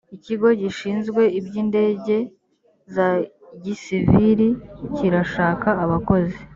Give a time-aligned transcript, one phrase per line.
[0.15, 2.15] ikigo gishinzwe iby’indege
[2.93, 3.07] za
[3.63, 4.47] gisiviri
[4.95, 6.39] kirashaka abakozi.